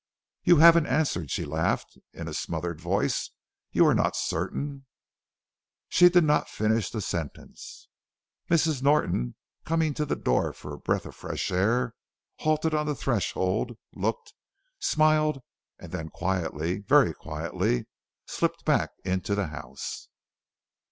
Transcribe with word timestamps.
"You 0.43 0.57
haven't 0.57 0.87
answered," 0.87 1.29
she 1.29 1.45
laughed, 1.45 1.95
in 2.11 2.27
a 2.27 2.33
smothered 2.33 2.81
voice; 2.81 3.29
"you 3.71 3.85
are 3.85 3.93
not 3.93 4.15
certain" 4.15 4.87
She 5.89 6.09
did 6.09 6.23
not 6.23 6.49
finish 6.49 6.89
the 6.89 7.01
sentence. 7.01 7.87
Mrs. 8.49 8.81
Norton, 8.81 9.35
coming 9.63 9.93
to 9.93 10.05
the 10.07 10.15
door 10.15 10.53
for 10.53 10.73
a 10.73 10.79
breath 10.79 11.05
of 11.05 11.13
fresh 11.13 11.51
air, 11.51 11.93
halted 12.39 12.73
on 12.73 12.87
the 12.87 12.95
threshold, 12.95 13.77
looked, 13.93 14.33
smiled, 14.79 15.43
and 15.77 15.91
then 15.91 16.09
quietly 16.09 16.79
very 16.79 17.13
quietly 17.13 17.85
slipped 18.25 18.65
back 18.65 18.93
into 19.05 19.35
the 19.35 19.49
house. 19.49 20.07